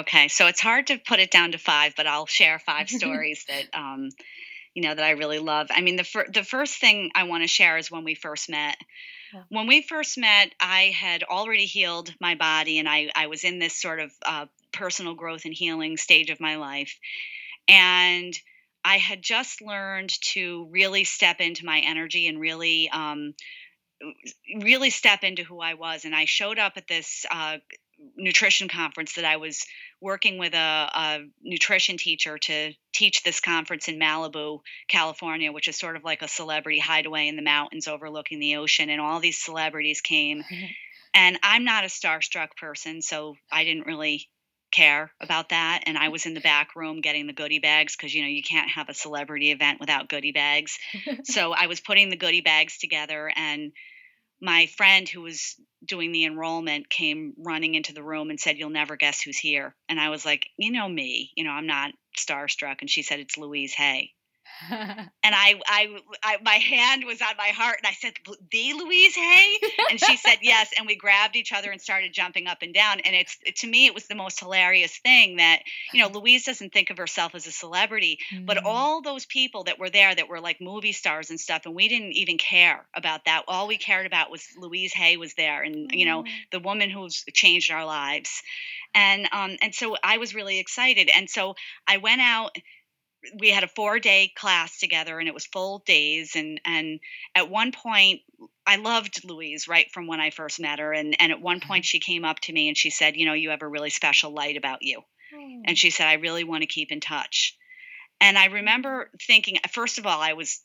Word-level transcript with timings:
Okay, 0.00 0.28
so 0.28 0.46
it's 0.46 0.60
hard 0.60 0.86
to 0.86 0.98
put 0.98 1.20
it 1.20 1.30
down 1.30 1.52
to 1.52 1.58
five, 1.58 1.94
but 1.94 2.06
I'll 2.06 2.26
share 2.26 2.58
five 2.58 2.88
stories 2.90 3.44
that 3.48 3.66
um, 3.78 4.08
you 4.74 4.82
know 4.82 4.94
that 4.94 5.04
I 5.04 5.10
really 5.10 5.38
love. 5.38 5.68
I 5.70 5.82
mean, 5.82 5.96
the 5.96 6.04
fir- 6.04 6.28
the 6.32 6.44
first 6.44 6.80
thing 6.80 7.10
I 7.14 7.24
want 7.24 7.42
to 7.42 7.48
share 7.48 7.76
is 7.76 7.90
when 7.90 8.04
we 8.04 8.14
first 8.14 8.48
met. 8.48 8.76
Yeah. 9.34 9.42
When 9.48 9.66
we 9.66 9.82
first 9.82 10.18
met, 10.18 10.52
I 10.58 10.94
had 10.96 11.22
already 11.22 11.66
healed 11.66 12.14
my 12.20 12.34
body, 12.34 12.78
and 12.78 12.88
I 12.88 13.10
I 13.14 13.26
was 13.26 13.44
in 13.44 13.58
this 13.58 13.76
sort 13.76 14.00
of 14.00 14.12
uh, 14.24 14.46
personal 14.72 15.14
growth 15.14 15.44
and 15.44 15.54
healing 15.54 15.96
stage 15.96 16.30
of 16.30 16.40
my 16.40 16.56
life, 16.56 16.98
and 17.68 18.32
I 18.82 18.96
had 18.96 19.22
just 19.22 19.60
learned 19.60 20.12
to 20.32 20.66
really 20.70 21.04
step 21.04 21.40
into 21.40 21.66
my 21.66 21.80
energy 21.80 22.26
and 22.26 22.40
really 22.40 22.88
um, 22.90 23.34
really 24.62 24.90
step 24.90 25.24
into 25.24 25.44
who 25.44 25.60
I 25.60 25.74
was. 25.74 26.06
And 26.06 26.14
I 26.14 26.24
showed 26.24 26.58
up 26.58 26.74
at 26.76 26.88
this 26.88 27.26
uh, 27.30 27.58
nutrition 28.16 28.68
conference 28.68 29.14
that 29.14 29.24
I 29.24 29.36
was 29.36 29.66
working 30.00 30.38
with 30.38 30.54
a, 30.54 30.90
a, 30.94 31.18
nutrition 31.42 31.96
teacher 31.96 32.38
to 32.38 32.72
teach 32.92 33.22
this 33.22 33.40
conference 33.40 33.88
in 33.88 33.98
Malibu, 33.98 34.60
California, 34.88 35.52
which 35.52 35.68
is 35.68 35.76
sort 35.76 35.96
of 35.96 36.04
like 36.04 36.22
a 36.22 36.28
celebrity 36.28 36.78
hideaway 36.78 37.28
in 37.28 37.36
the 37.36 37.42
mountains 37.42 37.86
overlooking 37.86 38.40
the 38.40 38.56
ocean. 38.56 38.90
And 38.90 39.00
all 39.00 39.20
these 39.20 39.42
celebrities 39.42 40.00
came. 40.00 40.42
and 41.14 41.38
I'm 41.42 41.64
not 41.64 41.84
a 41.84 41.88
starstruck 41.88 42.56
person, 42.56 43.02
so 43.02 43.36
I 43.50 43.64
didn't 43.64 43.86
really 43.86 44.28
care 44.70 45.10
about 45.20 45.48
that 45.48 45.82
and 45.86 45.98
i 45.98 46.10
was 46.10 46.26
in 46.26 46.34
the 46.34 46.40
back 46.40 46.76
room 46.76 47.00
getting 47.00 47.26
the 47.26 47.32
goodie 47.32 47.58
bags 47.58 47.96
because 47.96 48.14
you 48.14 48.22
know 48.22 48.28
you 48.28 48.42
can't 48.42 48.70
have 48.70 48.88
a 48.88 48.94
celebrity 48.94 49.50
event 49.50 49.80
without 49.80 50.08
goodie 50.08 50.30
bags 50.30 50.78
so 51.24 51.52
i 51.52 51.66
was 51.66 51.80
putting 51.80 52.08
the 52.08 52.16
goodie 52.16 52.40
bags 52.40 52.78
together 52.78 53.32
and 53.34 53.72
my 54.40 54.66
friend 54.66 55.08
who 55.08 55.20
was 55.22 55.56
doing 55.84 56.12
the 56.12 56.24
enrollment 56.24 56.88
came 56.88 57.34
running 57.38 57.74
into 57.74 57.92
the 57.92 58.02
room 58.02 58.30
and 58.30 58.40
said 58.40 58.58
you'll 58.58 58.70
never 58.70 58.96
guess 58.96 59.20
who's 59.20 59.38
here. 59.38 59.74
And 59.88 60.00
i 60.00 60.10
was 60.10 60.24
like 60.24 60.48
you 60.56 60.72
know 60.72 60.88
me. 60.88 61.32
You 61.36 61.44
know 61.44 61.50
i'm 61.50 61.66
not 61.66 61.92
starstruck. 62.18 62.76
And 62.80 62.90
she 62.90 63.02
said 63.02 63.20
it's 63.20 63.38
louise 63.38 63.74
hay 63.74 64.12
and 64.70 65.08
I, 65.24 65.60
I, 65.66 65.98
I, 66.22 66.36
my 66.42 66.54
hand 66.54 67.04
was 67.04 67.20
on 67.22 67.36
my 67.38 67.48
heart, 67.48 67.78
and 67.82 67.86
I 67.86 67.92
said, 67.92 68.12
"The 68.50 68.72
Louise 68.74 69.14
Hay," 69.14 69.58
and 69.90 70.00
she 70.00 70.16
said 70.16 70.38
yes, 70.42 70.70
and 70.76 70.86
we 70.86 70.96
grabbed 70.96 71.36
each 71.36 71.52
other 71.52 71.70
and 71.70 71.80
started 71.80 72.12
jumping 72.12 72.46
up 72.46 72.58
and 72.62 72.74
down. 72.74 73.00
And 73.00 73.14
it's 73.14 73.38
to 73.60 73.66
me, 73.66 73.86
it 73.86 73.94
was 73.94 74.06
the 74.06 74.14
most 74.14 74.40
hilarious 74.40 74.96
thing 74.98 75.36
that 75.36 75.60
you 75.92 76.02
know, 76.02 76.08
Louise 76.08 76.44
doesn't 76.44 76.72
think 76.72 76.90
of 76.90 76.98
herself 76.98 77.34
as 77.34 77.46
a 77.46 77.52
celebrity, 77.52 78.18
mm-hmm. 78.32 78.44
but 78.44 78.64
all 78.64 79.02
those 79.02 79.26
people 79.26 79.64
that 79.64 79.78
were 79.78 79.90
there 79.90 80.14
that 80.14 80.28
were 80.28 80.40
like 80.40 80.60
movie 80.60 80.92
stars 80.92 81.30
and 81.30 81.40
stuff, 81.40 81.62
and 81.64 81.74
we 81.74 81.88
didn't 81.88 82.12
even 82.12 82.38
care 82.38 82.84
about 82.94 83.24
that. 83.24 83.44
All 83.48 83.66
we 83.66 83.78
cared 83.78 84.06
about 84.06 84.30
was 84.30 84.46
Louise 84.58 84.92
Hay 84.92 85.16
was 85.16 85.34
there, 85.34 85.62
and 85.62 85.74
mm-hmm. 85.74 85.98
you 85.98 86.04
know, 86.04 86.24
the 86.52 86.60
woman 86.60 86.90
who's 86.90 87.24
changed 87.32 87.70
our 87.70 87.84
lives, 87.84 88.42
and 88.94 89.28
um, 89.32 89.56
and 89.62 89.74
so 89.74 89.96
I 90.02 90.18
was 90.18 90.34
really 90.34 90.58
excited, 90.58 91.10
and 91.14 91.30
so 91.30 91.54
I 91.86 91.98
went 91.98 92.20
out 92.20 92.56
we 93.38 93.50
had 93.50 93.64
a 93.64 93.68
four 93.68 93.98
day 93.98 94.32
class 94.34 94.78
together 94.78 95.18
and 95.18 95.28
it 95.28 95.34
was 95.34 95.46
full 95.46 95.80
days 95.80 96.36
and 96.36 96.60
and 96.64 97.00
at 97.34 97.50
one 97.50 97.72
point 97.72 98.20
i 98.66 98.76
loved 98.76 99.22
louise 99.24 99.68
right 99.68 99.90
from 99.92 100.06
when 100.06 100.20
i 100.20 100.30
first 100.30 100.60
met 100.60 100.78
her 100.78 100.92
and 100.92 101.16
and 101.20 101.32
at 101.32 101.40
one 101.40 101.60
point 101.60 101.84
mm-hmm. 101.84 101.88
she 101.88 102.00
came 102.00 102.24
up 102.24 102.38
to 102.40 102.52
me 102.52 102.68
and 102.68 102.76
she 102.76 102.90
said 102.90 103.16
you 103.16 103.26
know 103.26 103.32
you 103.32 103.50
have 103.50 103.62
a 103.62 103.68
really 103.68 103.90
special 103.90 104.32
light 104.32 104.56
about 104.56 104.82
you 104.82 105.00
mm. 105.34 105.62
and 105.64 105.76
she 105.76 105.90
said 105.90 106.06
i 106.06 106.14
really 106.14 106.44
want 106.44 106.62
to 106.62 106.66
keep 106.66 106.90
in 106.90 107.00
touch 107.00 107.56
and 108.20 108.38
i 108.38 108.46
remember 108.46 109.10
thinking 109.26 109.58
first 109.70 109.98
of 109.98 110.06
all 110.06 110.20
i 110.20 110.32
was 110.32 110.62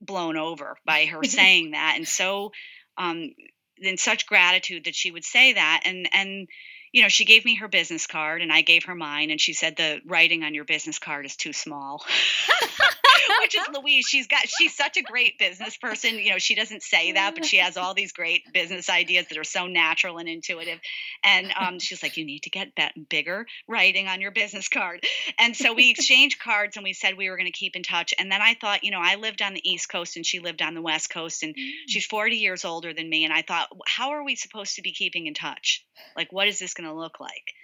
blown 0.00 0.36
over 0.36 0.76
by 0.84 1.04
her 1.06 1.22
saying 1.24 1.70
that 1.72 1.94
and 1.96 2.08
so 2.08 2.52
um 2.96 3.30
in 3.78 3.98
such 3.98 4.26
gratitude 4.26 4.84
that 4.84 4.94
she 4.94 5.10
would 5.10 5.24
say 5.24 5.52
that 5.52 5.82
and 5.84 6.08
and 6.12 6.48
you 6.96 7.02
know, 7.02 7.10
she 7.10 7.26
gave 7.26 7.44
me 7.44 7.56
her 7.56 7.68
business 7.68 8.06
card 8.06 8.40
and 8.40 8.50
I 8.50 8.62
gave 8.62 8.84
her 8.84 8.94
mine 8.94 9.30
and 9.30 9.38
she 9.38 9.52
said 9.52 9.76
the 9.76 10.00
writing 10.06 10.44
on 10.44 10.54
your 10.54 10.64
business 10.64 10.98
card 10.98 11.26
is 11.26 11.36
too 11.36 11.52
small. 11.52 12.02
Which 13.46 13.54
is 13.54 13.68
Louise. 13.80 14.06
She's 14.06 14.26
got 14.26 14.48
she's 14.48 14.74
such 14.74 14.96
a 14.96 15.02
great 15.02 15.38
business 15.38 15.76
person. 15.76 16.16
You 16.18 16.30
know, 16.30 16.38
she 16.38 16.54
doesn't 16.54 16.82
say 16.82 17.12
that, 17.12 17.34
but 17.34 17.44
she 17.44 17.58
has 17.58 17.76
all 17.76 17.94
these 17.94 18.12
great 18.12 18.52
business 18.52 18.90
ideas 18.90 19.26
that 19.28 19.38
are 19.38 19.44
so 19.44 19.66
natural 19.66 20.18
and 20.18 20.28
intuitive. 20.28 20.80
And 21.22 21.52
um, 21.58 21.78
she's 21.78 22.02
like, 22.02 22.16
you 22.16 22.24
need 22.24 22.42
to 22.42 22.50
get 22.50 22.72
bigger 23.08 23.46
writing 23.68 24.08
on 24.08 24.20
your 24.20 24.30
business 24.30 24.68
card. 24.68 25.04
And 25.38 25.56
so 25.56 25.74
we 25.74 25.90
exchanged 25.90 26.40
cards 26.40 26.76
and 26.76 26.84
we 26.84 26.92
said 26.92 27.16
we 27.16 27.30
were 27.30 27.36
going 27.36 27.50
to 27.50 27.52
keep 27.52 27.76
in 27.76 27.82
touch. 27.82 28.14
And 28.18 28.30
then 28.30 28.42
I 28.42 28.54
thought, 28.54 28.84
you 28.84 28.90
know, 28.90 29.00
I 29.00 29.16
lived 29.16 29.42
on 29.42 29.54
the 29.54 29.68
East 29.68 29.88
Coast 29.88 30.16
and 30.16 30.26
she 30.26 30.40
lived 30.40 30.62
on 30.62 30.74
the 30.74 30.82
West 30.82 31.10
Coast 31.10 31.42
and 31.42 31.54
mm. 31.54 31.70
she's 31.86 32.06
40 32.06 32.36
years 32.36 32.64
older 32.64 32.92
than 32.92 33.08
me. 33.08 33.24
And 33.24 33.32
I 33.32 33.42
thought, 33.42 33.68
how 33.86 34.10
are 34.10 34.24
we 34.24 34.34
supposed 34.34 34.76
to 34.76 34.82
be 34.82 34.92
keeping 34.92 35.26
in 35.26 35.34
touch? 35.34 35.84
Like, 36.16 36.32
what 36.32 36.48
is 36.48 36.58
this 36.58 36.74
going 36.74 36.88
to 36.88 36.94
look 36.94 37.20
like? 37.20 37.54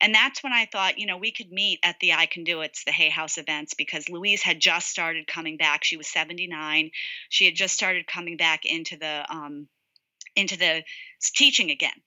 And 0.00 0.14
that's 0.14 0.44
when 0.44 0.52
I 0.52 0.66
thought, 0.66 0.98
you 0.98 1.06
know, 1.06 1.16
we 1.16 1.32
could 1.32 1.50
meet 1.50 1.80
at 1.82 1.98
the 2.00 2.12
I 2.12 2.26
Can 2.26 2.44
Do 2.44 2.60
It's, 2.60 2.84
the 2.84 2.92
Hay 2.92 3.08
House 3.08 3.36
events, 3.36 3.74
because 3.74 4.08
Louise 4.08 4.42
had 4.42 4.60
just 4.60 4.88
started 4.88 5.26
coming 5.26 5.56
back. 5.56 5.82
She 5.82 5.96
was 5.96 6.06
79. 6.06 6.90
She 7.28 7.46
had 7.46 7.56
just 7.56 7.74
started 7.74 8.06
coming 8.06 8.36
back 8.36 8.64
into 8.64 8.96
the 8.96 9.24
um, 9.28 9.68
into 10.36 10.56
the 10.56 10.84
teaching 11.34 11.70
again. 11.70 12.00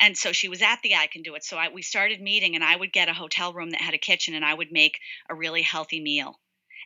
And 0.00 0.16
so 0.16 0.32
she 0.32 0.48
was 0.48 0.60
at 0.62 0.80
the 0.82 0.94
I 0.94 1.06
Can 1.06 1.22
Do 1.22 1.34
It. 1.36 1.44
So 1.44 1.56
I, 1.56 1.70
we 1.70 1.80
started 1.80 2.20
meeting, 2.20 2.54
and 2.54 2.62
I 2.62 2.76
would 2.76 2.92
get 2.92 3.08
a 3.08 3.14
hotel 3.14 3.54
room 3.54 3.70
that 3.70 3.80
had 3.80 3.94
a 3.94 3.98
kitchen, 3.98 4.34
and 4.34 4.44
I 4.44 4.52
would 4.52 4.70
make 4.70 4.98
a 5.30 5.34
really 5.34 5.62
healthy 5.62 6.00
meal. 6.00 6.38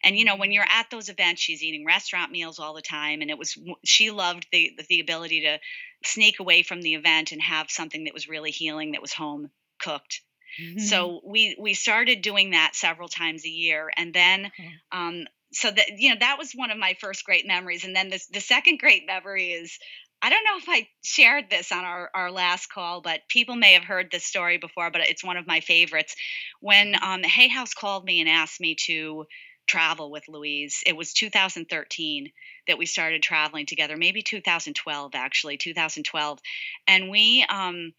And 0.05 0.17
you 0.17 0.25
know, 0.25 0.37
when 0.37 0.53
you're 0.53 0.65
at 0.69 0.91
those 0.91 1.09
events, 1.09 1.43
she's 1.43 1.63
eating 1.63 1.85
restaurant 1.85 2.31
meals 2.31 2.61
all 2.61 2.75
the 2.75 2.83
time, 2.83 3.21
and 3.21 3.31
it 3.31 3.39
was 3.39 3.59
she 3.85 4.13
loved 4.13 4.47
the 4.53 4.79
the 4.89 5.01
ability 5.01 5.41
to 5.41 5.59
sneak 6.05 6.39
away 6.39 6.63
from 6.63 6.83
the 6.83 6.95
event 6.95 7.33
and 7.33 7.43
have 7.43 7.69
something 7.69 8.05
that 8.05 8.15
was 8.15 8.29
really 8.29 8.53
healing, 8.53 8.93
that 8.93 9.03
was 9.03 9.13
home 9.13 9.51
cooked 9.81 10.23
Mm-hmm. 10.61 10.79
So 10.81 11.21
we 11.25 11.57
we 11.59 11.75
started 11.75 12.23
doing 12.23 12.51
that 12.51 12.75
several 12.75 13.09
times 13.09 13.45
a 13.45 13.51
year, 13.51 13.91
and 13.97 14.13
then 14.13 14.51
um, 14.91 15.27
so 15.53 15.71
that 15.71 15.99
you 15.99 16.11
know 16.11 16.17
that 16.21 16.39
was 16.39 16.53
one 16.53 16.71
of 16.71 16.79
my 16.79 16.97
first 17.01 17.25
great 17.25 17.47
memories. 17.47 17.85
And 17.85 17.95
then 17.95 18.11
the 18.11 18.21
the 18.33 18.41
second 18.41 18.79
great 18.79 19.07
memory 19.07 19.53
is 19.53 19.79
I 20.23 20.31
don't 20.31 20.45
know 20.45 20.57
if 20.57 20.69
I 20.69 20.89
shared 21.03 21.51
this 21.51 21.73
on 21.73 21.85
our, 21.85 22.09
our 22.15 22.31
last 22.31 22.73
call, 22.73 23.01
but 23.01 23.27
people 23.29 23.57
may 23.57 23.73
have 23.73 23.83
heard 23.83 24.09
this 24.11 24.25
story 24.25 24.57
before, 24.57 24.89
but 24.93 25.01
it's 25.01 25.25
one 25.25 25.37
of 25.37 25.49
my 25.49 25.59
favorites. 25.59 26.15
When 26.61 26.93
mm-hmm. 26.93 27.05
um, 27.05 27.23
Hay 27.25 27.49
House 27.49 27.75
called 27.75 28.05
me 28.05 28.21
and 28.21 28.29
asked 28.29 28.61
me 28.61 28.77
to 28.87 29.27
travel 29.67 30.13
with 30.13 30.29
Louise, 30.29 30.85
it 30.87 30.97
was 30.97 31.13
2013 31.13 32.31
that 32.69 32.79
we 32.79 32.87
started 32.87 33.21
traveling 33.21 33.67
together, 33.67 33.97
maybe 33.97 34.23
2012, 34.23 35.11
actually, 35.15 35.57
2012. 35.57 36.39
And 36.87 37.11
we, 37.11 37.45
um, 37.49 37.93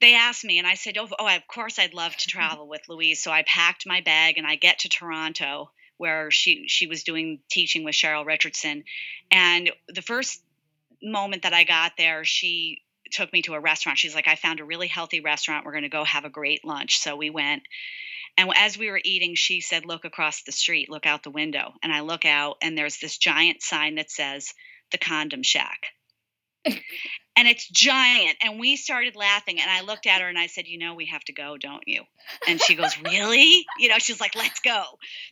they 0.00 0.14
asked 0.14 0.44
me 0.44 0.58
and 0.58 0.66
i 0.66 0.74
said 0.74 0.96
oh, 0.98 1.08
oh 1.18 1.34
of 1.34 1.46
course 1.46 1.78
i'd 1.78 1.94
love 1.94 2.16
to 2.16 2.28
mm-hmm. 2.28 2.38
travel 2.38 2.68
with 2.68 2.88
louise. 2.88 3.22
So 3.22 3.30
i 3.30 3.42
packed 3.42 3.86
my 3.86 4.00
bag 4.00 4.38
and 4.38 4.46
i 4.46 4.56
get 4.56 4.80
to 4.80 4.88
toronto 4.88 5.70
where 5.98 6.30
she 6.30 6.68
she 6.68 6.86
was 6.86 7.04
doing 7.04 7.40
teaching 7.50 7.84
with 7.84 7.94
cheryl 7.94 8.26
richardson 8.26 8.84
and 9.30 9.70
the 9.88 10.02
first 10.02 10.42
moment 11.02 11.42
that 11.42 11.54
i 11.54 11.64
got 11.64 11.92
there 11.96 12.24
she 12.24 12.82
took 13.10 13.32
me 13.32 13.42
to 13.42 13.54
a 13.54 13.60
restaurant. 13.60 13.98
She's 13.98 14.14
like 14.14 14.28
i 14.28 14.36
found 14.36 14.60
a 14.60 14.64
really 14.64 14.88
healthy 14.88 15.20
restaurant. 15.20 15.64
We're 15.64 15.72
going 15.72 15.82
to 15.82 15.88
go 15.88 16.04
have 16.04 16.24
a 16.24 16.30
great 16.30 16.64
lunch. 16.64 16.98
So 16.98 17.16
we 17.16 17.30
went 17.30 17.62
and 18.38 18.50
as 18.56 18.76
we 18.76 18.90
were 18.90 19.00
eating 19.02 19.34
she 19.34 19.60
said 19.60 19.86
look 19.86 20.04
across 20.04 20.42
the 20.42 20.52
street. 20.52 20.90
Look 20.90 21.06
out 21.06 21.22
the 21.22 21.30
window. 21.30 21.72
And 21.82 21.92
i 21.92 22.00
look 22.00 22.24
out 22.24 22.56
and 22.62 22.76
there's 22.76 22.98
this 22.98 23.18
giant 23.18 23.62
sign 23.62 23.96
that 23.96 24.10
says 24.10 24.52
the 24.92 24.98
condom 24.98 25.42
shack 25.42 25.86
and 27.36 27.46
it's 27.46 27.68
giant. 27.68 28.36
And 28.42 28.58
we 28.58 28.76
started 28.76 29.14
laughing. 29.14 29.60
And 29.60 29.70
I 29.70 29.82
looked 29.82 30.06
at 30.06 30.20
her 30.20 30.28
and 30.28 30.38
I 30.38 30.46
said, 30.46 30.66
You 30.66 30.78
know, 30.78 30.94
we 30.94 31.06
have 31.06 31.22
to 31.24 31.32
go, 31.32 31.56
don't 31.58 31.84
you? 31.86 32.02
And 32.48 32.60
she 32.60 32.74
goes, 32.74 32.98
Really? 33.02 33.64
You 33.78 33.88
know, 33.88 33.98
she's 33.98 34.20
like, 34.20 34.34
Let's 34.34 34.60
go. 34.60 34.82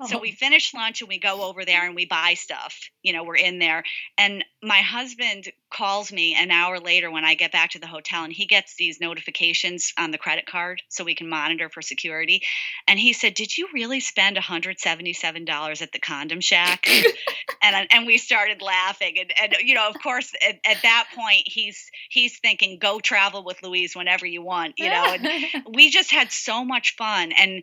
Oh. 0.01 0.07
So 0.07 0.19
we 0.19 0.33
oh. 0.33 0.37
finish 0.39 0.75
lunch 0.75 1.01
and 1.01 1.09
we 1.09 1.19
go 1.19 1.43
over 1.43 1.65
there 1.65 1.87
and 1.87 1.95
we 1.95 2.07
buy 2.07 2.35
stuff. 2.35 2.79
You 3.03 3.13
know, 3.13 3.25
we're 3.25 3.37
in 3.37 3.59
there. 3.59 3.85
And 4.19 4.45
my 4.63 4.81
husband 4.81 5.51
calls 5.75 6.13
me 6.13 6.35
an 6.35 6.51
hour 6.51 6.79
later 6.79 7.11
when 7.11 7.25
I 7.25 7.35
get 7.35 7.53
back 7.53 7.71
to 7.71 7.81
the 7.81 7.87
hotel 7.87 8.23
and 8.23 8.33
he 8.33 8.47
gets 8.47 8.77
these 8.77 9.01
notifications 9.01 9.93
on 9.99 10.13
the 10.13 10.19
credit 10.19 10.47
card 10.47 10.81
so 10.89 11.03
we 11.03 11.17
can 11.17 11.29
monitor 11.29 11.69
for 11.69 11.83
security. 11.83 12.43
And 12.87 12.99
he 12.99 13.13
said, 13.13 13.35
Did 13.35 13.59
you 13.59 13.69
really 13.75 14.01
spend 14.01 14.37
$177 14.37 15.83
at 15.83 15.93
the 15.93 15.99
condom 15.99 16.41
shack? 16.41 16.87
and, 17.63 17.89
and 17.91 18.07
we 18.07 18.19
started 18.19 18.63
laughing. 18.63 19.17
And, 19.19 19.33
and 19.41 19.57
you 19.69 19.75
know, 19.75 19.89
of 19.89 20.01
course, 20.01 20.33
at, 20.49 20.61
at 20.65 20.83
that 20.83 21.09
point, 21.15 21.43
he's 21.47 21.91
he's 22.09 22.39
thinking 22.39 22.79
go 22.79 23.01
travel 23.01 23.45
with 23.45 23.63
louise 23.63 23.97
whenever 23.97 24.27
you 24.27 24.43
want 24.43 24.75
you 24.79 24.89
know 24.89 25.05
and 25.05 25.29
we 25.75 25.91
just 25.91 26.11
had 26.11 26.31
so 26.31 26.65
much 26.65 26.95
fun 26.97 27.33
and 27.33 27.63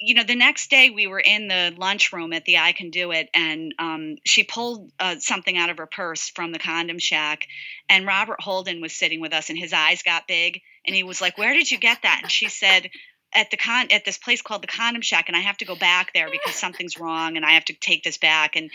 you 0.00 0.14
know 0.14 0.24
the 0.24 0.34
next 0.34 0.70
day 0.70 0.90
we 0.90 1.06
were 1.06 1.20
in 1.20 1.46
the 1.46 1.72
lunchroom 1.76 2.32
at 2.32 2.44
the 2.44 2.58
i 2.58 2.72
can 2.72 2.90
do 2.90 3.12
it 3.12 3.28
and 3.34 3.74
um, 3.78 4.16
she 4.24 4.42
pulled 4.42 4.90
uh, 4.98 5.16
something 5.18 5.56
out 5.56 5.70
of 5.70 5.76
her 5.78 5.86
purse 5.86 6.30
from 6.30 6.52
the 6.52 6.58
condom 6.58 6.98
shack 6.98 7.46
and 7.88 8.06
robert 8.06 8.40
holden 8.40 8.80
was 8.80 8.92
sitting 8.92 9.20
with 9.20 9.32
us 9.32 9.50
and 9.50 9.58
his 9.58 9.72
eyes 9.72 10.02
got 10.02 10.26
big 10.26 10.60
and 10.86 10.96
he 10.96 11.02
was 11.02 11.20
like 11.20 11.36
where 11.38 11.52
did 11.52 11.70
you 11.70 11.78
get 11.78 11.98
that 12.02 12.20
and 12.22 12.32
she 12.32 12.48
said 12.48 12.90
at 13.32 13.50
the 13.50 13.56
con 13.56 13.86
at 13.92 14.04
this 14.04 14.18
place 14.18 14.42
called 14.42 14.62
the 14.62 14.66
condom 14.66 15.02
shack 15.02 15.26
and 15.28 15.36
i 15.36 15.40
have 15.40 15.58
to 15.58 15.64
go 15.64 15.76
back 15.76 16.12
there 16.12 16.30
because 16.30 16.54
something's 16.54 16.98
wrong 16.98 17.36
and 17.36 17.44
i 17.44 17.52
have 17.52 17.64
to 17.64 17.74
take 17.74 18.02
this 18.02 18.18
back 18.18 18.56
and 18.56 18.70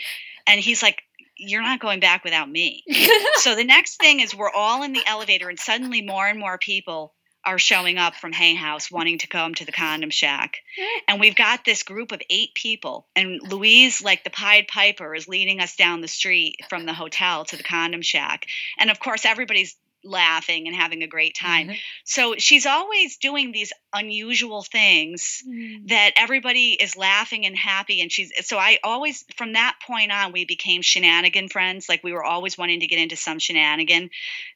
and 0.46 0.60
he's 0.60 0.82
like 0.82 1.02
you're 1.38 1.62
not 1.62 1.80
going 1.80 2.00
back 2.00 2.24
without 2.24 2.50
me. 2.50 2.82
so 3.34 3.54
the 3.54 3.62
next 3.62 4.00
thing 4.00 4.20
is 4.20 4.34
we're 4.34 4.50
all 4.50 4.82
in 4.82 4.94
the 4.94 5.06
elevator, 5.06 5.50
and 5.50 5.58
suddenly 5.58 6.00
more 6.00 6.26
and 6.26 6.38
more 6.38 6.56
people 6.56 7.12
are 7.46 7.58
showing 7.58 7.96
up 7.96 8.16
from 8.16 8.32
Hay 8.32 8.54
House 8.56 8.90
wanting 8.90 9.18
to 9.18 9.28
come 9.28 9.54
to 9.54 9.64
the 9.64 9.72
condom 9.72 10.10
shack. 10.10 10.58
And 11.06 11.20
we've 11.20 11.36
got 11.36 11.64
this 11.64 11.84
group 11.84 12.10
of 12.10 12.20
eight 12.28 12.52
people. 12.54 13.06
And 13.14 13.40
Louise, 13.40 14.02
like 14.02 14.24
the 14.24 14.30
Pied 14.30 14.66
Piper, 14.66 15.14
is 15.14 15.28
leading 15.28 15.60
us 15.60 15.76
down 15.76 16.00
the 16.00 16.08
street 16.08 16.56
from 16.68 16.84
the 16.84 16.92
hotel 16.92 17.44
to 17.44 17.56
the 17.56 17.62
condom 17.62 18.02
shack. 18.02 18.46
And 18.78 18.90
of 18.90 18.98
course, 18.98 19.24
everybody's 19.24 19.76
laughing 20.06 20.66
and 20.66 20.76
having 20.76 21.02
a 21.02 21.06
great 21.06 21.34
time. 21.34 21.68
Mm-hmm. 21.68 21.78
So 22.04 22.34
she's 22.38 22.66
always 22.66 23.16
doing 23.16 23.52
these 23.52 23.72
unusual 23.96 24.62
things 24.62 25.42
mm. 25.48 25.88
that 25.88 26.12
everybody 26.16 26.72
is 26.72 26.96
laughing 26.96 27.46
and 27.46 27.56
happy 27.56 28.00
and 28.00 28.12
she's 28.12 28.30
so 28.46 28.58
I 28.58 28.78
always 28.84 29.24
from 29.36 29.54
that 29.54 29.78
point 29.86 30.12
on 30.12 30.32
we 30.32 30.44
became 30.44 30.82
shenanigan 30.82 31.48
friends 31.48 31.88
like 31.88 32.04
we 32.04 32.12
were 32.12 32.24
always 32.24 32.58
wanting 32.58 32.80
to 32.80 32.86
get 32.86 32.98
into 32.98 33.16
some 33.16 33.38
shenanigan 33.38 34.10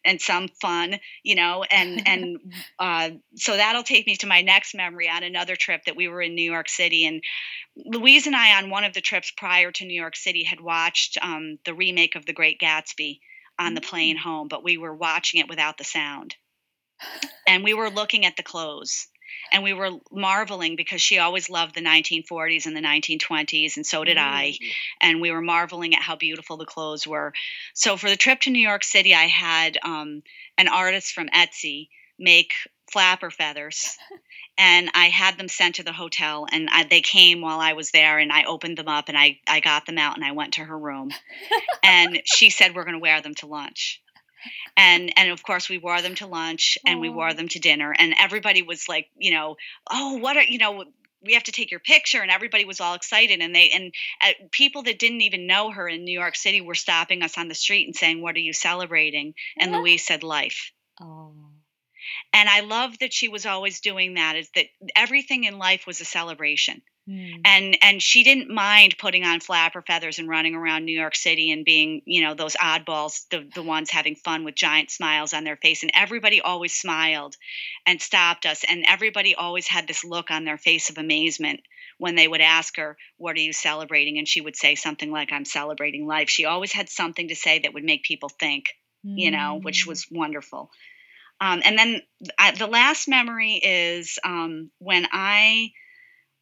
and 0.04 0.20
some 0.20 0.48
fun 0.60 0.96
you 1.22 1.34
know 1.34 1.64
and 1.70 2.06
and 2.06 2.38
uh, 2.78 3.10
so 3.34 3.56
that'll 3.56 3.82
take 3.82 4.06
me 4.06 4.16
to 4.16 4.26
my 4.26 4.42
next 4.42 4.74
memory 4.74 5.08
on 5.08 5.22
another 5.22 5.56
trip 5.56 5.84
that 5.84 5.96
we 5.96 6.08
were 6.08 6.20
in 6.20 6.34
New 6.34 6.50
York 6.50 6.68
City 6.68 7.06
and 7.06 7.22
Louise 7.76 8.26
and 8.26 8.36
I 8.36 8.58
on 8.58 8.70
one 8.70 8.84
of 8.84 8.92
the 8.92 9.00
trips 9.00 9.30
prior 9.30 9.70
to 9.72 9.86
New 9.86 9.98
York 9.98 10.16
City 10.16 10.44
had 10.44 10.60
watched 10.60 11.18
um, 11.22 11.58
the 11.64 11.74
remake 11.74 12.14
of 12.14 12.26
The 12.26 12.32
Great 12.32 12.60
Gatsby 12.60 13.20
on 13.60 13.74
the 13.74 13.80
plane 13.80 14.16
mm. 14.16 14.20
home, 14.20 14.48
but 14.48 14.64
we 14.64 14.78
were 14.78 14.94
watching 14.94 15.40
it 15.40 15.48
without 15.48 15.78
the 15.78 15.84
sound. 15.84 16.34
and 17.46 17.62
we 17.62 17.74
were 17.74 17.90
looking 17.90 18.26
at 18.26 18.36
the 18.36 18.42
clothes 18.42 19.06
and 19.52 19.62
we 19.62 19.72
were 19.72 19.90
marveling 20.10 20.76
because 20.76 21.00
she 21.00 21.18
always 21.18 21.48
loved 21.48 21.74
the 21.74 21.80
1940s 21.80 22.66
and 22.66 22.76
the 22.76 22.80
1920s 22.80 23.76
and 23.76 23.86
so 23.86 24.04
did 24.04 24.18
I 24.18 24.54
and 25.00 25.20
we 25.20 25.30
were 25.30 25.40
marveling 25.40 25.94
at 25.94 26.02
how 26.02 26.16
beautiful 26.16 26.56
the 26.56 26.66
clothes 26.66 27.06
were 27.06 27.32
so 27.72 27.96
for 27.96 28.10
the 28.10 28.16
trip 28.16 28.40
to 28.40 28.50
New 28.50 28.60
York 28.60 28.84
City 28.84 29.14
I 29.14 29.26
had 29.26 29.78
um, 29.82 30.22
an 30.58 30.68
artist 30.68 31.12
from 31.12 31.28
Etsy 31.28 31.88
make 32.20 32.52
flapper 32.90 33.30
feathers. 33.30 33.96
And 34.58 34.90
I 34.94 35.06
had 35.06 35.38
them 35.38 35.48
sent 35.48 35.76
to 35.76 35.82
the 35.82 35.92
hotel 35.92 36.46
and 36.52 36.68
I, 36.70 36.84
they 36.84 37.00
came 37.00 37.40
while 37.40 37.60
I 37.60 37.72
was 37.72 37.92
there 37.92 38.18
and 38.18 38.30
I 38.30 38.44
opened 38.44 38.76
them 38.76 38.88
up 38.88 39.08
and 39.08 39.16
I, 39.16 39.40
I 39.48 39.60
got 39.60 39.86
them 39.86 39.96
out 39.96 40.16
and 40.16 40.24
I 40.24 40.32
went 40.32 40.54
to 40.54 40.64
her 40.64 40.78
room. 40.78 41.12
And 41.82 42.20
she 42.26 42.50
said 42.50 42.74
we're 42.74 42.84
going 42.84 42.94
to 42.94 43.00
wear 43.00 43.22
them 43.22 43.34
to 43.36 43.46
lunch. 43.46 44.02
And 44.76 45.12
and 45.18 45.30
of 45.30 45.42
course 45.42 45.68
we 45.68 45.78
wore 45.78 46.00
them 46.02 46.14
to 46.16 46.26
lunch 46.26 46.78
and 46.86 46.98
Aww. 46.98 47.02
we 47.02 47.08
wore 47.08 47.32
them 47.32 47.48
to 47.48 47.58
dinner 47.58 47.94
and 47.98 48.14
everybody 48.18 48.62
was 48.62 48.88
like 48.88 49.10
you 49.18 49.32
know 49.32 49.56
oh 49.90 50.16
what 50.16 50.38
are 50.38 50.42
you 50.42 50.56
know 50.56 50.84
we 51.22 51.34
have 51.34 51.42
to 51.42 51.52
take 51.52 51.70
your 51.70 51.80
picture 51.80 52.22
and 52.22 52.30
everybody 52.30 52.64
was 52.64 52.80
all 52.80 52.94
excited 52.94 53.40
and 53.40 53.54
they 53.54 53.68
and 53.68 53.92
uh, 54.22 54.32
people 54.50 54.82
that 54.84 54.98
didn't 54.98 55.20
even 55.20 55.46
know 55.46 55.70
her 55.70 55.86
in 55.86 56.04
new 56.04 56.18
york 56.18 56.36
city 56.36 56.62
were 56.62 56.74
stopping 56.74 57.22
us 57.22 57.36
on 57.36 57.48
the 57.48 57.54
street 57.54 57.86
and 57.86 57.94
saying 57.94 58.22
what 58.22 58.34
are 58.34 58.40
you 58.40 58.54
celebrating? 58.54 59.34
And 59.58 59.72
louise 59.76 60.06
said 60.06 60.22
life. 60.22 60.72
Oh 60.98 61.34
and 62.32 62.48
I 62.48 62.60
love 62.60 62.98
that 63.00 63.12
she 63.12 63.28
was 63.28 63.46
always 63.46 63.80
doing 63.80 64.14
that 64.14 64.36
is 64.36 64.48
that 64.54 64.66
everything 64.96 65.44
in 65.44 65.58
life 65.58 65.86
was 65.86 66.00
a 66.00 66.04
celebration. 66.04 66.82
Mm. 67.08 67.40
And 67.44 67.78
and 67.82 68.02
she 68.02 68.22
didn't 68.22 68.50
mind 68.50 68.96
putting 68.98 69.24
on 69.24 69.40
flapper 69.40 69.82
feathers 69.82 70.18
and 70.18 70.28
running 70.28 70.54
around 70.54 70.84
New 70.84 70.98
York 70.98 71.16
City 71.16 71.50
and 71.50 71.64
being, 71.64 72.02
you 72.04 72.22
know, 72.22 72.34
those 72.34 72.54
oddballs, 72.56 73.26
the, 73.30 73.48
the 73.54 73.62
ones 73.62 73.90
having 73.90 74.14
fun 74.14 74.44
with 74.44 74.54
giant 74.54 74.90
smiles 74.90 75.32
on 75.32 75.44
their 75.44 75.56
face. 75.56 75.82
And 75.82 75.90
everybody 75.94 76.40
always 76.40 76.74
smiled 76.74 77.36
and 77.86 78.00
stopped 78.00 78.46
us. 78.46 78.64
And 78.68 78.84
everybody 78.86 79.34
always 79.34 79.66
had 79.66 79.88
this 79.88 80.04
look 80.04 80.30
on 80.30 80.44
their 80.44 80.58
face 80.58 80.90
of 80.90 80.98
amazement 80.98 81.60
when 81.98 82.14
they 82.14 82.28
would 82.28 82.42
ask 82.42 82.76
her, 82.76 82.96
What 83.16 83.36
are 83.36 83.40
you 83.40 83.52
celebrating? 83.52 84.18
And 84.18 84.28
she 84.28 84.40
would 84.40 84.56
say 84.56 84.74
something 84.74 85.10
like, 85.10 85.32
I'm 85.32 85.44
celebrating 85.44 86.06
life. 86.06 86.28
She 86.28 86.44
always 86.44 86.72
had 86.72 86.88
something 86.88 87.28
to 87.28 87.34
say 87.34 87.60
that 87.60 87.74
would 87.74 87.84
make 87.84 88.04
people 88.04 88.28
think, 88.28 88.66
you 89.02 89.30
know, 89.30 89.58
which 89.62 89.84
hmm. 89.84 89.90
was 89.90 90.06
wonderful. 90.10 90.70
Um, 91.40 91.62
and 91.64 91.78
then 91.78 92.02
the 92.58 92.66
last 92.66 93.08
memory 93.08 93.54
is 93.54 94.18
um, 94.24 94.70
when 94.78 95.06
I 95.10 95.72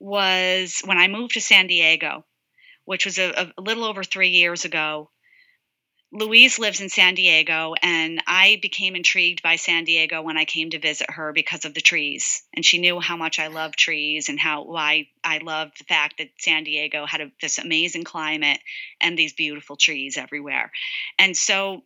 was 0.00 0.80
when 0.84 0.98
I 0.98 1.08
moved 1.08 1.34
to 1.34 1.40
San 1.40 1.66
Diego, 1.66 2.24
which 2.84 3.04
was 3.04 3.18
a, 3.18 3.52
a 3.56 3.60
little 3.60 3.84
over 3.84 4.02
three 4.02 4.30
years 4.30 4.64
ago. 4.64 5.10
Louise 6.10 6.58
lives 6.58 6.80
in 6.80 6.88
San 6.88 7.14
Diego, 7.14 7.74
and 7.82 8.22
I 8.26 8.58
became 8.62 8.96
intrigued 8.96 9.42
by 9.42 9.56
San 9.56 9.84
Diego 9.84 10.22
when 10.22 10.38
I 10.38 10.46
came 10.46 10.70
to 10.70 10.78
visit 10.78 11.10
her 11.10 11.34
because 11.34 11.66
of 11.66 11.74
the 11.74 11.82
trees. 11.82 12.42
And 12.54 12.64
she 12.64 12.78
knew 12.78 12.98
how 12.98 13.18
much 13.18 13.38
I 13.38 13.48
love 13.48 13.76
trees 13.76 14.30
and 14.30 14.40
how 14.40 14.64
why 14.64 15.08
I 15.22 15.38
loved 15.38 15.78
the 15.78 15.84
fact 15.84 16.16
that 16.16 16.30
San 16.38 16.64
Diego 16.64 17.04
had 17.04 17.20
a, 17.20 17.30
this 17.42 17.58
amazing 17.58 18.04
climate 18.04 18.58
and 19.02 19.18
these 19.18 19.34
beautiful 19.34 19.76
trees 19.76 20.16
everywhere. 20.16 20.72
And 21.18 21.36
so 21.36 21.82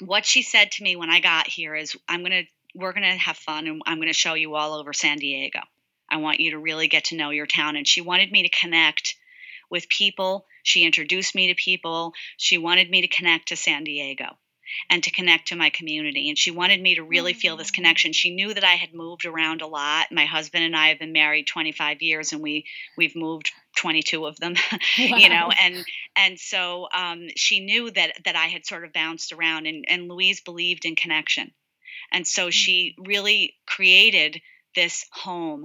what 0.00 0.26
she 0.26 0.42
said 0.42 0.72
to 0.72 0.82
me 0.82 0.96
when 0.96 1.10
I 1.10 1.20
got 1.20 1.46
here 1.46 1.74
is, 1.74 1.96
I'm 2.08 2.20
going 2.20 2.44
to, 2.44 2.44
we're 2.74 2.92
going 2.92 3.10
to 3.10 3.16
have 3.16 3.36
fun 3.36 3.66
and 3.66 3.82
I'm 3.86 3.96
going 3.96 4.08
to 4.08 4.12
show 4.12 4.34
you 4.34 4.54
all 4.54 4.74
over 4.74 4.92
San 4.92 5.18
Diego. 5.18 5.60
I 6.08 6.18
want 6.18 6.40
you 6.40 6.52
to 6.52 6.58
really 6.58 6.88
get 6.88 7.04
to 7.06 7.16
know 7.16 7.30
your 7.30 7.46
town. 7.46 7.76
And 7.76 7.86
she 7.86 8.00
wanted 8.00 8.30
me 8.30 8.42
to 8.42 8.48
connect 8.48 9.16
with 9.70 9.88
people. 9.88 10.46
She 10.62 10.84
introduced 10.84 11.34
me 11.34 11.48
to 11.48 11.54
people. 11.54 12.12
She 12.36 12.58
wanted 12.58 12.90
me 12.90 13.02
to 13.02 13.08
connect 13.08 13.48
to 13.48 13.56
San 13.56 13.84
Diego 13.84 14.36
and 14.90 15.02
to 15.02 15.10
connect 15.10 15.48
to 15.48 15.56
my 15.56 15.70
community. 15.70 16.28
And 16.28 16.38
she 16.38 16.50
wanted 16.50 16.80
me 16.80 16.96
to 16.96 17.02
really 17.02 17.32
feel 17.32 17.56
this 17.56 17.70
mm. 17.70 17.74
connection. 17.74 18.12
She 18.12 18.34
knew 18.34 18.52
that 18.52 18.64
I 18.64 18.74
had 18.74 18.94
moved 18.94 19.24
around 19.24 19.62
a 19.62 19.66
lot. 19.66 20.08
My 20.10 20.24
husband 20.24 20.64
and 20.64 20.76
I 20.76 20.88
have 20.88 20.98
been 20.98 21.12
married 21.12 21.46
25 21.46 22.02
years, 22.02 22.32
and 22.32 22.42
we 22.42 22.66
we've 22.96 23.16
moved 23.16 23.50
22 23.76 24.26
of 24.26 24.38
them, 24.38 24.54
wow. 24.72 24.78
you 25.16 25.28
know. 25.28 25.50
And 25.60 25.84
and 26.16 26.38
so 26.38 26.88
um, 26.94 27.28
she 27.36 27.60
knew 27.60 27.90
that 27.90 28.12
that 28.24 28.36
I 28.36 28.46
had 28.46 28.66
sort 28.66 28.84
of 28.84 28.92
bounced 28.92 29.32
around. 29.32 29.66
And 29.66 29.84
and 29.88 30.08
Louise 30.08 30.40
believed 30.40 30.84
in 30.84 30.96
connection, 30.96 31.52
and 32.10 32.26
so 32.26 32.50
she 32.50 32.94
mm. 32.98 33.06
really 33.06 33.54
created 33.66 34.40
this 34.74 35.04
home 35.12 35.64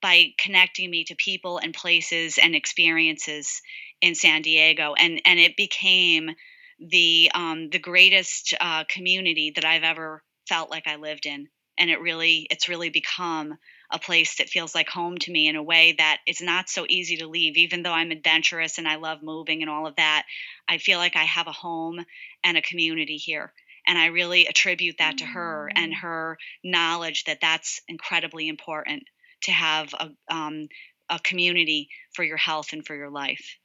by 0.00 0.34
connecting 0.38 0.90
me 0.90 1.04
to 1.04 1.16
people 1.16 1.58
and 1.58 1.72
places 1.72 2.38
and 2.38 2.54
experiences 2.54 3.62
in 4.00 4.14
San 4.14 4.42
Diego. 4.42 4.94
And 4.94 5.20
and 5.24 5.40
it 5.40 5.56
became 5.56 6.30
the 6.78 7.30
um, 7.34 7.70
the 7.70 7.78
greatest 7.78 8.54
uh, 8.60 8.84
community 8.88 9.52
that 9.54 9.64
I've 9.64 9.82
ever 9.82 10.22
felt 10.48 10.70
like 10.70 10.86
I 10.86 10.96
lived 10.96 11.26
in, 11.26 11.48
and 11.78 11.90
it 11.90 12.00
really 12.00 12.46
it's 12.50 12.68
really 12.68 12.90
become 12.90 13.56
a 13.94 13.98
place 14.00 14.36
that 14.36 14.48
feels 14.48 14.74
like 14.74 14.88
home 14.88 15.16
to 15.16 15.30
me 15.30 15.46
in 15.46 15.54
a 15.54 15.62
way 15.62 15.94
that 15.96 16.18
it's 16.26 16.42
not 16.42 16.68
so 16.68 16.84
easy 16.88 17.18
to 17.18 17.28
leave. 17.28 17.56
Even 17.56 17.84
though 17.84 17.92
I'm 17.92 18.10
adventurous 18.10 18.76
and 18.76 18.88
I 18.88 18.96
love 18.96 19.22
moving 19.22 19.62
and 19.62 19.70
all 19.70 19.86
of 19.86 19.94
that, 19.96 20.24
I 20.68 20.78
feel 20.78 20.98
like 20.98 21.14
I 21.14 21.22
have 21.22 21.46
a 21.46 21.52
home 21.52 22.04
and 22.42 22.58
a 22.58 22.62
community 22.62 23.16
here. 23.16 23.52
And 23.86 23.96
I 23.96 24.06
really 24.06 24.46
attribute 24.46 24.96
that 24.98 25.18
to 25.18 25.26
her 25.26 25.70
and 25.76 25.92
mm. 25.92 25.98
her 25.98 26.38
knowledge 26.64 27.24
that 27.24 27.40
that's 27.40 27.80
incredibly 27.86 28.48
important 28.48 29.04
to 29.44 29.52
have 29.52 29.94
a, 29.94 30.10
um, 30.28 30.68
a 31.08 31.20
community 31.20 31.88
for 32.14 32.24
your 32.24 32.38
health 32.38 32.72
and 32.72 32.84
for 32.84 32.96
your 32.96 33.10
life. 33.10 33.58